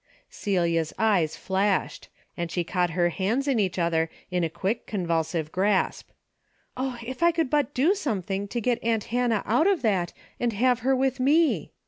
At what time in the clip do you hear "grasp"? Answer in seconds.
5.51-6.09